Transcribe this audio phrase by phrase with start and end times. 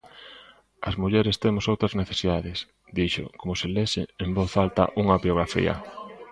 [0.89, 2.57] _As mulleres temos outras necesidades
[2.97, 5.73] _dixo, como se lese en voz alta unha biografía.